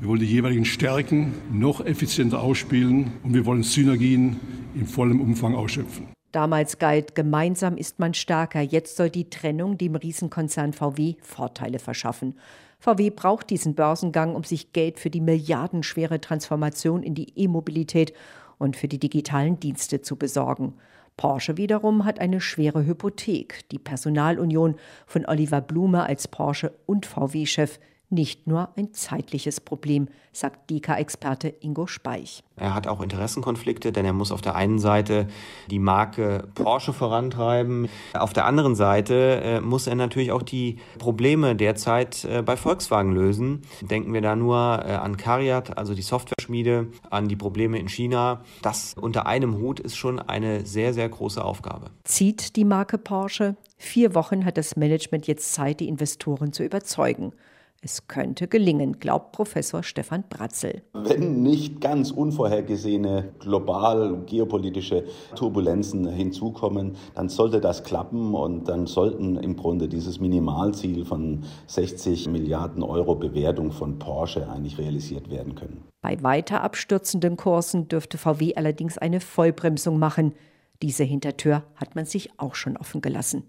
Wir 0.00 0.08
wollen 0.08 0.20
die 0.20 0.26
jeweiligen 0.26 0.64
Stärken 0.64 1.34
noch 1.52 1.84
effizienter 1.84 2.42
ausspielen 2.42 3.12
und 3.22 3.34
wir 3.34 3.46
wollen 3.46 3.62
Synergien 3.62 4.40
in 4.74 4.86
vollem 4.86 5.20
Umfang 5.20 5.54
ausschöpfen. 5.54 6.08
Damals 6.32 6.78
galt, 6.78 7.14
gemeinsam 7.14 7.76
ist 7.76 7.98
man 7.98 8.14
stärker. 8.14 8.60
Jetzt 8.60 8.96
soll 8.96 9.10
die 9.10 9.30
Trennung 9.30 9.78
dem 9.78 9.96
Riesenkonzern 9.96 10.72
VW 10.72 11.16
Vorteile 11.22 11.80
verschaffen. 11.80 12.36
VW 12.80 13.10
braucht 13.10 13.50
diesen 13.50 13.74
Börsengang, 13.74 14.34
um 14.34 14.42
sich 14.42 14.72
Geld 14.72 14.98
für 14.98 15.10
die 15.10 15.20
milliardenschwere 15.20 16.20
Transformation 16.20 17.02
in 17.02 17.14
die 17.14 17.30
E-Mobilität 17.36 18.14
und 18.58 18.74
für 18.74 18.88
die 18.88 18.98
digitalen 18.98 19.60
Dienste 19.60 20.00
zu 20.00 20.16
besorgen. 20.16 20.74
Porsche 21.18 21.58
wiederum 21.58 22.06
hat 22.06 22.18
eine 22.18 22.40
schwere 22.40 22.86
Hypothek. 22.86 23.68
Die 23.68 23.78
Personalunion 23.78 24.76
von 25.06 25.26
Oliver 25.26 25.60
Blume 25.60 26.04
als 26.04 26.26
Porsche 26.26 26.72
und 26.86 27.04
VW-Chef 27.04 27.78
nicht 28.10 28.46
nur 28.46 28.70
ein 28.76 28.92
zeitliches 28.92 29.60
Problem, 29.60 30.08
sagt 30.32 30.70
Deka-Experte 30.70 31.48
Ingo 31.60 31.86
Speich. 31.86 32.42
Er 32.56 32.74
hat 32.74 32.86
auch 32.86 33.00
Interessenkonflikte, 33.00 33.92
denn 33.92 34.04
er 34.04 34.12
muss 34.12 34.32
auf 34.32 34.42
der 34.42 34.54
einen 34.54 34.78
Seite 34.78 35.28
die 35.70 35.78
Marke 35.78 36.48
Porsche 36.54 36.92
vorantreiben. 36.92 37.88
Auf 38.12 38.32
der 38.32 38.46
anderen 38.46 38.74
Seite 38.74 39.40
äh, 39.42 39.60
muss 39.60 39.86
er 39.86 39.94
natürlich 39.94 40.32
auch 40.32 40.42
die 40.42 40.78
Probleme 40.98 41.56
derzeit 41.56 42.24
äh, 42.24 42.42
bei 42.42 42.56
Volkswagen 42.56 43.12
lösen. 43.12 43.62
Denken 43.80 44.12
wir 44.12 44.20
da 44.20 44.36
nur 44.36 44.56
äh, 44.56 44.92
an 44.92 45.16
Cariat, 45.16 45.78
also 45.78 45.94
die 45.94 46.02
Softwareschmiede, 46.02 46.88
an 47.10 47.28
die 47.28 47.36
Probleme 47.36 47.78
in 47.78 47.88
China. 47.88 48.42
Das 48.62 48.94
unter 48.94 49.26
einem 49.26 49.58
Hut 49.58 49.80
ist 49.80 49.96
schon 49.96 50.18
eine 50.18 50.66
sehr, 50.66 50.92
sehr 50.94 51.08
große 51.08 51.42
Aufgabe. 51.42 51.90
Zieht 52.04 52.56
die 52.56 52.64
Marke 52.64 52.98
Porsche? 52.98 53.56
Vier 53.78 54.14
Wochen 54.14 54.44
hat 54.44 54.58
das 54.58 54.76
Management 54.76 55.26
jetzt 55.26 55.54
Zeit, 55.54 55.80
die 55.80 55.88
Investoren 55.88 56.52
zu 56.52 56.62
überzeugen. 56.62 57.32
Es 57.82 58.06
könnte 58.08 58.46
gelingen, 58.46 58.98
glaubt 58.98 59.32
Professor 59.32 59.82
Stefan 59.82 60.24
Bratzel. 60.28 60.82
Wenn 60.92 61.42
nicht 61.42 61.80
ganz 61.80 62.10
unvorhergesehene 62.10 63.32
global 63.38 64.22
geopolitische 64.26 65.04
Turbulenzen 65.34 66.06
hinzukommen, 66.06 66.96
dann 67.14 67.30
sollte 67.30 67.58
das 67.58 67.82
klappen 67.82 68.34
und 68.34 68.68
dann 68.68 68.86
sollten 68.86 69.36
im 69.36 69.56
Grunde 69.56 69.88
dieses 69.88 70.20
Minimalziel 70.20 71.06
von 71.06 71.44
60 71.68 72.28
Milliarden 72.28 72.82
Euro 72.82 73.14
Bewertung 73.14 73.72
von 73.72 73.98
Porsche 73.98 74.46
eigentlich 74.50 74.76
realisiert 74.76 75.30
werden 75.30 75.54
können. 75.54 75.82
Bei 76.02 76.22
weiter 76.22 76.62
abstürzenden 76.62 77.38
Kursen 77.38 77.88
dürfte 77.88 78.18
VW 78.18 78.56
allerdings 78.56 78.98
eine 78.98 79.20
Vollbremsung 79.20 79.98
machen. 79.98 80.34
Diese 80.82 81.04
Hintertür 81.04 81.62
hat 81.76 81.94
man 81.94 82.04
sich 82.04 82.28
auch 82.38 82.54
schon 82.54 82.76
offen 82.76 83.00
gelassen. 83.00 83.44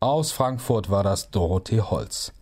Aus 0.00 0.32
Frankfurt 0.32 0.90
war 0.90 1.04
das 1.04 1.30
Dorothee 1.30 1.82
Holz. 1.82 2.32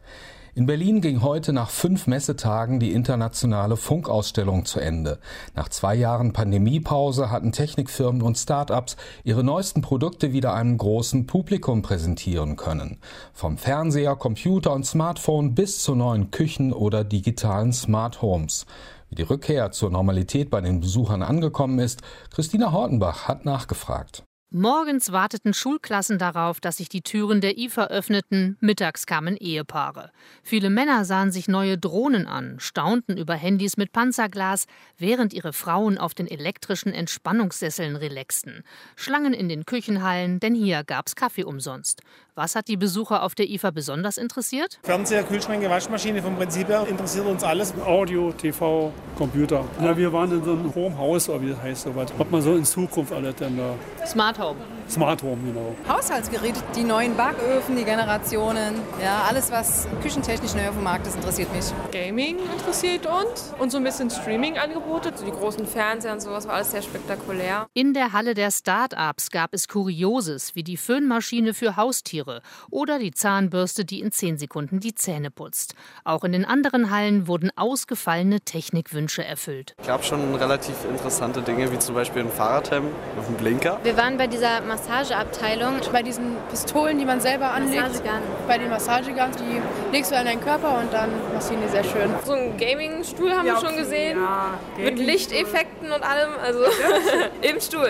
In 0.59 0.67
Berlin 0.67 1.01
ging 1.01 1.23
heute 1.23 1.53
nach 1.53 1.71
fünf 1.71 2.09
Messetagen 2.09 2.81
die 2.81 2.93
internationale 2.93 3.77
Funkausstellung 3.77 4.65
zu 4.65 4.81
Ende. 4.81 5.21
Nach 5.55 5.69
zwei 5.69 5.95
Jahren 5.95 6.33
Pandemiepause 6.33 7.31
hatten 7.31 7.53
Technikfirmen 7.53 8.23
und 8.23 8.37
Start-ups 8.37 8.97
ihre 9.23 9.45
neuesten 9.45 9.83
Produkte 9.83 10.33
wieder 10.33 10.55
einem 10.55 10.77
großen 10.77 11.29
Publikum 11.29 11.83
präsentieren 11.83 12.57
können. 12.57 12.99
Vom 13.33 13.57
Fernseher, 13.57 14.17
Computer 14.17 14.73
und 14.73 14.85
Smartphone 14.85 15.55
bis 15.55 15.81
zu 15.81 15.95
neuen 15.95 16.33
Küchen 16.33 16.73
oder 16.73 17.05
digitalen 17.05 17.73
Smart 17.73 18.21
Homes. 18.21 18.67
Wie 19.11 19.15
die 19.15 19.23
Rückkehr 19.23 19.71
zur 19.71 19.91
Normalität 19.91 20.51
bei 20.51 20.61
den 20.61 20.81
Besuchern 20.81 21.23
angekommen 21.23 21.79
ist, 21.79 22.03
Christina 22.35 22.73
Hortenbach 22.73 23.29
hat 23.29 23.45
nachgefragt. 23.45 24.25
Morgens 24.51 25.13
warteten 25.13 25.53
Schulklassen 25.53 26.17
darauf, 26.17 26.59
dass 26.59 26.79
sich 26.79 26.89
die 26.89 27.03
Türen 27.03 27.43
der 27.43 27.59
IFA 27.59 27.89
öffneten, 27.89 28.57
mittags 28.61 29.05
kamen 29.05 29.37
Ehepaare. 29.37 30.11
Viele 30.43 30.71
Männer 30.71 31.05
sahen 31.05 31.31
sich 31.31 31.49
neue 31.49 31.77
Drohnen 31.77 32.27
an, 32.27 32.59
staunten 32.59 33.19
über 33.19 33.35
Handys 33.35 33.77
mit 33.77 33.93
Panzerglas, 33.93 34.67
während 34.97 35.35
ihre 35.35 35.53
Frauen 35.53 35.99
auf 35.99 36.15
den 36.15 36.27
elektrischen 36.27 36.95
Entspannungssesseln 36.95 37.95
relaxten. 37.95 38.65
Schlangen 38.97 39.35
in 39.35 39.51
den 39.51 39.67
Küchenhallen, 39.67 40.41
denn 40.41 40.55
hier 40.55 40.83
gab's 40.83 41.15
Kaffee 41.15 41.45
umsonst. 41.45 42.01
Was 42.39 42.55
hat 42.55 42.69
die 42.69 42.77
Besucher 42.77 43.25
auf 43.25 43.35
der 43.35 43.51
IFA 43.51 43.73
besonders 43.73 44.17
interessiert? 44.17 44.79
Fernseher, 44.85 45.25
Kühlschränke, 45.25 45.69
Waschmaschine, 45.69 46.23
vom 46.23 46.37
Prinzip 46.37 46.69
her 46.69 46.87
interessiert 46.89 47.27
uns 47.27 47.43
alles. 47.43 47.75
Audio, 47.85 48.31
TV, 48.31 48.93
Computer. 49.17 49.65
Ja, 49.83 49.97
wir 49.97 50.13
waren 50.13 50.31
in 50.31 50.45
so 50.45 50.53
einem 50.53 50.73
Home 50.73 50.97
House, 50.97 51.29
oder 51.29 51.43
wie 51.43 51.51
das 51.51 51.61
heißt, 51.61 51.83
sowas. 51.83 52.13
Ob 52.17 52.31
man 52.31 52.41
so 52.41 52.55
in 52.55 52.65
Zukunft 52.65 53.13
alles 53.13 53.35
dann 53.35 53.57
da. 53.57 53.75
Smart 54.07 54.39
Home. 54.39 54.61
Smart 54.89 55.21
Home, 55.23 55.39
genau. 55.45 55.75
Haushaltsgeräte, 55.89 56.63
die 56.77 56.85
neuen 56.85 57.17
Backöfen, 57.17 57.77
die 57.77 57.85
Generationen, 57.85 58.77
ja, 59.03 59.25
alles, 59.29 59.51
was 59.51 59.89
küchentechnisch 60.01 60.55
neu 60.55 60.69
auf 60.69 60.77
dem 60.77 60.85
Markt 60.85 61.09
ist, 61.09 61.17
interessiert 61.17 61.53
mich. 61.53 61.65
Gaming 61.91 62.39
interessiert 62.39 63.05
uns 63.07 63.53
und 63.59 63.71
so 63.71 63.79
ein 63.79 63.85
bisschen 63.85 64.11
Streaming-Angebote, 64.11 65.13
so 65.15 65.25
die 65.27 65.33
großen 65.33 65.67
Fernseher 65.67 66.13
und 66.13 66.23
sowas 66.23 66.47
war 66.47 66.55
alles 66.55 66.71
sehr 66.71 66.83
spektakulär. 66.83 67.67
In 67.75 67.93
der 67.93 68.13
Halle 68.13 68.35
der 68.35 68.53
Start-ups 68.53 69.31
gab 69.31 69.53
es 69.53 69.67
Kurioses 69.67 70.55
wie 70.55 70.63
die 70.63 70.77
Föhnmaschine 70.77 71.53
für 71.53 71.77
Haustiere 71.77 72.28
oder 72.71 72.99
die 72.99 73.13
Zahnbürste, 73.13 73.85
die 73.85 74.01
in 74.01 74.13
10 74.13 74.39
Sekunden 74.39 74.81
die 74.81 74.95
Zähne 74.95 75.31
putzt. 75.31 75.75
Auch 76.05 76.25
in 76.25 76.33
den 76.33 76.45
anderen 76.45 76.91
Hallen 76.91 77.27
wurden 77.27 77.51
ausgefallene 77.57 78.41
Technikwünsche 78.41 79.25
erfüllt. 79.25 79.75
Ich 79.83 79.89
habe 79.89 80.03
schon 80.03 80.35
relativ 80.35 80.75
interessante 80.89 81.43
Dinge, 81.43 81.71
wie 81.73 81.79
zum 81.79 81.95
Beispiel 81.95 82.23
ein 82.23 82.31
Fahrradhelm 82.31 82.85
auf 83.19 83.27
dem 83.27 83.37
Blinker. 83.37 83.79
Wir 83.83 83.97
waren 83.97 84.17
bei 84.17 84.27
dieser 84.27 84.61
Massageabteilung. 84.63 85.77
Bei 85.93 86.03
diesen 86.03 86.37
Pistolen, 86.51 86.99
die 86.99 87.05
man 87.05 87.21
selber 87.21 87.51
anlegt. 87.53 87.83
Massagegun. 87.83 88.21
Bei 88.47 88.59
den 88.59 88.69
Massageguns, 88.71 89.37
die 89.37 89.61
legst 89.93 90.11
du 90.13 90.17
an 90.17 90.27
deinen 90.27 90.41
Körper 90.41 90.79
und 90.79 90.93
dann 90.93 91.11
massieren 91.33 91.63
die 91.65 91.69
sehr 91.71 91.85
schön. 91.85 92.11
So 92.25 92.33
einen 92.33 92.57
Gaming-Stuhl 92.57 93.33
haben 93.33 93.47
Ja, 93.47 93.55
wir 93.61 93.67
schon 93.69 93.77
gesehen. 93.77 94.19
ja, 94.19 94.59
mit. 94.77 94.99
Lichteffekten 94.99 95.91
und 95.93 96.03
allem. 96.03 96.31
Also 96.43 96.61
im 97.43 97.61
Stuhl. 97.61 97.89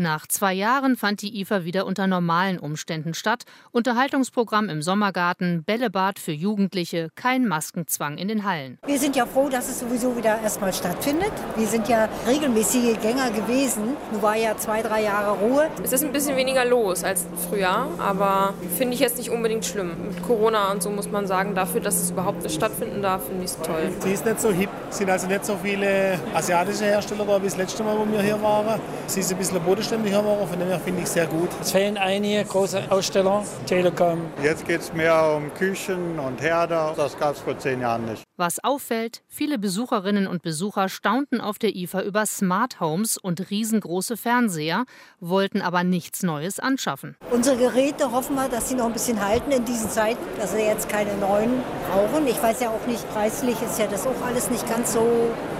Nach 0.00 0.26
zwei 0.26 0.54
Jahren 0.54 0.96
fand 0.96 1.20
die 1.20 1.42
IFA 1.42 1.66
wieder 1.66 1.84
unter 1.84 2.06
normalen 2.06 2.58
Umständen 2.58 3.12
statt. 3.12 3.44
Unterhaltungsprogramm 3.70 4.70
im 4.70 4.80
Sommergarten, 4.80 5.62
Bällebad 5.62 6.18
für 6.18 6.32
Jugendliche, 6.32 7.10
kein 7.16 7.46
Maskenzwang 7.46 8.16
in 8.16 8.26
den 8.26 8.46
Hallen. 8.46 8.78
Wir 8.86 8.98
sind 8.98 9.14
ja 9.14 9.26
froh, 9.26 9.50
dass 9.50 9.68
es 9.68 9.80
sowieso 9.80 10.16
wieder 10.16 10.40
erstmal 10.40 10.72
stattfindet. 10.72 11.32
Wir 11.54 11.66
sind 11.66 11.86
ja 11.86 12.08
regelmäßige 12.26 12.98
Gänger 13.02 13.30
gewesen. 13.30 13.94
Nun 14.10 14.22
war 14.22 14.36
ja 14.36 14.56
zwei, 14.56 14.80
drei 14.80 15.02
Jahre 15.02 15.36
Ruhe. 15.38 15.68
Es 15.84 15.92
ist 15.92 16.02
ein 16.02 16.12
bisschen 16.12 16.34
weniger 16.34 16.64
los 16.64 17.04
als 17.04 17.26
früher, 17.50 17.86
aber 17.98 18.54
finde 18.78 18.94
ich 18.94 19.00
jetzt 19.00 19.18
nicht 19.18 19.28
unbedingt 19.28 19.66
schlimm. 19.66 19.90
Mit 20.08 20.22
Corona 20.22 20.72
und 20.72 20.82
so 20.82 20.88
muss 20.88 21.10
man 21.10 21.26
sagen, 21.26 21.54
dafür, 21.54 21.82
dass 21.82 22.00
es 22.00 22.10
überhaupt 22.10 22.42
nicht 22.42 22.54
stattfinden 22.54 23.02
darf, 23.02 23.26
finde 23.26 23.44
ich 23.44 23.50
es 23.50 23.58
toll. 23.58 23.92
Sie 23.98 24.12
ist 24.12 24.24
nicht 24.24 24.40
so 24.40 24.50
hip. 24.50 24.70
Es 24.88 24.96
sind 24.96 25.10
also 25.10 25.26
nicht 25.26 25.44
so 25.44 25.58
viele 25.62 26.18
asiatische 26.32 26.86
Hersteller 26.86 27.26
da 27.26 27.38
wie 27.38 27.44
das 27.44 27.58
letzte 27.58 27.82
Mal, 27.82 27.98
wo 27.98 28.10
wir 28.10 28.22
hier 28.22 28.40
waren. 28.40 28.80
Sie 29.06 29.20
ist 29.20 29.30
ein 29.30 29.36
bisschen 29.36 29.62
bodenständiger, 29.90 30.46
von 30.46 30.58
dem 30.58 30.68
her 30.68 30.80
finde 30.80 31.02
ich 31.02 31.08
sehr 31.08 31.26
gut. 31.26 31.48
Es 31.60 31.72
fehlen 31.72 31.96
einige 31.96 32.44
große 32.44 32.82
Aussteller, 32.90 33.44
Telekom. 33.66 34.20
Jetzt 34.42 34.66
geht 34.66 34.80
es 34.80 34.92
mehr 34.92 35.34
um 35.36 35.52
Küchen 35.54 36.18
und 36.18 36.40
Herde. 36.40 36.92
Das 36.96 37.18
gab 37.18 37.34
es 37.34 37.40
vor 37.40 37.58
zehn 37.58 37.80
Jahren 37.80 38.04
nicht. 38.06 38.29
Was 38.40 38.64
auffällt, 38.64 39.20
viele 39.28 39.58
Besucherinnen 39.58 40.26
und 40.26 40.40
Besucher 40.40 40.88
staunten 40.88 41.42
auf 41.42 41.58
der 41.58 41.76
IFA 41.76 42.00
über 42.00 42.24
Smart 42.24 42.80
Homes 42.80 43.18
und 43.18 43.50
riesengroße 43.50 44.16
Fernseher, 44.16 44.86
wollten 45.20 45.60
aber 45.60 45.84
nichts 45.84 46.22
Neues 46.22 46.58
anschaffen. 46.58 47.18
Unsere 47.30 47.58
Geräte 47.58 48.12
hoffen 48.12 48.36
wir, 48.36 48.48
dass 48.48 48.70
sie 48.70 48.76
noch 48.76 48.86
ein 48.86 48.94
bisschen 48.94 49.22
halten 49.22 49.50
in 49.50 49.66
diesen 49.66 49.90
Zeiten, 49.90 50.24
dass 50.38 50.56
wir 50.56 50.64
jetzt 50.64 50.88
keine 50.88 51.18
neuen 51.18 51.62
brauchen. 51.90 52.26
Ich 52.26 52.42
weiß 52.42 52.62
ja 52.62 52.70
auch 52.70 52.86
nicht, 52.86 53.06
preislich 53.12 53.60
ist 53.60 53.78
ja 53.78 53.86
das 53.86 54.06
auch 54.06 54.22
alles 54.26 54.48
nicht 54.48 54.66
ganz 54.66 54.94
so 54.94 55.06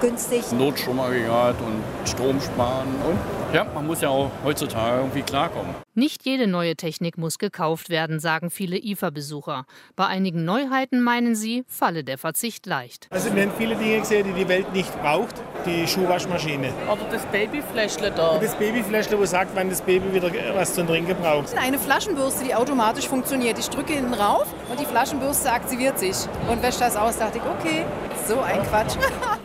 günstig. 0.00 0.50
Notstromaggregat 0.50 1.56
und 1.60 2.08
Strom 2.08 2.40
sparen 2.40 2.88
und 3.06 3.18
ja, 3.54 3.64
man 3.74 3.86
muss 3.86 4.00
ja 4.00 4.08
auch 4.08 4.30
heutzutage 4.42 5.00
irgendwie 5.00 5.20
klarkommen. 5.20 5.74
Nicht 6.00 6.24
jede 6.24 6.46
neue 6.46 6.76
Technik 6.76 7.18
muss 7.18 7.38
gekauft 7.38 7.90
werden, 7.90 8.20
sagen 8.20 8.48
viele 8.48 8.78
IFA-Besucher. 8.78 9.66
Bei 9.96 10.06
einigen 10.06 10.46
Neuheiten 10.46 11.02
meinen 11.02 11.34
sie, 11.34 11.62
falle 11.68 12.04
der 12.04 12.16
Verzicht 12.16 12.64
leicht. 12.64 13.06
Also 13.10 13.34
wir 13.34 13.42
haben 13.42 13.52
viele 13.58 13.76
Dinge 13.76 13.98
gesehen, 13.98 14.26
die 14.26 14.32
die 14.32 14.48
Welt 14.48 14.72
nicht 14.72 14.90
braucht. 15.02 15.34
Die 15.66 15.86
Schuhwaschmaschine. 15.86 16.72
Oder 16.90 17.04
das 17.10 17.26
Babyfläschle 17.26 18.12
da. 18.12 18.28
Und 18.28 18.42
das 18.42 18.54
Babyfläschle, 18.54 19.18
wo 19.18 19.26
sagt, 19.26 19.50
wann 19.54 19.68
das 19.68 19.82
Baby 19.82 20.14
wieder 20.14 20.32
was 20.54 20.74
zum 20.74 20.86
Trinken 20.86 21.16
braucht. 21.16 21.54
Eine 21.58 21.78
Flaschenbürste, 21.78 22.44
die 22.44 22.54
automatisch 22.54 23.06
funktioniert. 23.06 23.58
Ich 23.58 23.68
drücke 23.68 23.92
hinten 23.92 24.14
rauf 24.14 24.46
und 24.70 24.80
die 24.80 24.86
Flaschenbürste 24.86 25.52
aktiviert 25.52 25.98
sich. 25.98 26.16
Und 26.48 26.62
wäscht 26.62 26.80
das 26.80 26.96
aus, 26.96 27.18
dachte 27.18 27.36
ich, 27.36 27.44
okay, 27.44 27.84
so 28.26 28.40
ein 28.40 28.62
Quatsch. 28.62 28.96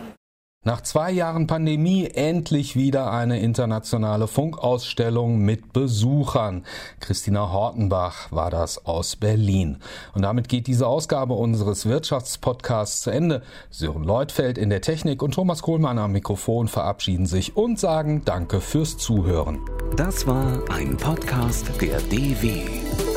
Nach 0.67 0.81
zwei 0.81 1.11
Jahren 1.11 1.45
Pandemie 1.45 2.07
endlich 2.07 2.75
wieder 2.75 3.11
eine 3.11 3.39
internationale 3.39 4.27
Funkausstellung 4.27 5.37
mit 5.37 5.73
Besuchern. 5.73 6.63
Christina 6.99 7.51
Hortenbach 7.51 8.31
war 8.31 8.49
das 8.49 8.83
aus 8.83 9.15
Berlin. 9.15 9.77
Und 10.15 10.23
damit 10.23 10.49
geht 10.49 10.65
diese 10.65 10.87
Ausgabe 10.87 11.35
unseres 11.35 11.85
Wirtschaftspodcasts 11.85 13.03
zu 13.03 13.11
Ende. 13.11 13.43
Sören 13.69 14.03
Leutfeld 14.03 14.57
in 14.57 14.71
der 14.71 14.81
Technik 14.81 15.21
und 15.21 15.35
Thomas 15.35 15.61
Kohlmann 15.61 15.99
am 15.99 16.13
Mikrofon 16.13 16.67
verabschieden 16.67 17.27
sich 17.27 17.55
und 17.55 17.79
sagen 17.79 18.23
Danke 18.25 18.59
fürs 18.59 18.97
Zuhören. 18.97 19.59
Das 19.95 20.25
war 20.25 20.63
ein 20.71 20.97
Podcast 20.97 21.79
der 21.79 22.01
DW. 22.01 23.14